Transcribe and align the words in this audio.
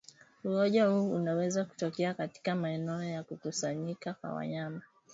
ugonjwa 0.43 0.85
huu 0.87 1.11
unaweza 1.15 1.65
kutokea 1.65 2.13
katika 2.13 2.55
maeneo 2.55 3.03
ya 3.03 3.23
kukusanyika 3.23 4.13
kwa 4.13 4.33
wanyama 4.33 4.81